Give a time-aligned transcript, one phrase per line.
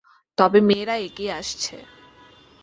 [0.37, 1.75] তবে মেয়েরা এগিয়ে আসছে।